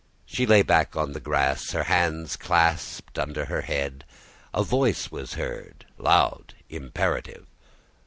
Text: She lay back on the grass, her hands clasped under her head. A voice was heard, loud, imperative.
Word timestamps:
She 0.25 0.47
lay 0.47 0.63
back 0.63 0.95
on 0.95 1.11
the 1.11 1.19
grass, 1.19 1.73
her 1.73 1.83
hands 1.83 2.35
clasped 2.35 3.19
under 3.19 3.45
her 3.45 3.61
head. 3.61 4.03
A 4.51 4.63
voice 4.63 5.11
was 5.11 5.35
heard, 5.35 5.85
loud, 5.99 6.55
imperative. 6.71 7.45